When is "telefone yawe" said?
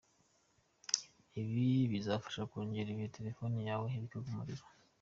3.17-3.85